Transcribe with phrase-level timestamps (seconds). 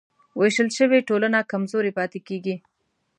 [0.39, 2.55] وېشل شوې ټولنه کمزورې پاتې کېږي.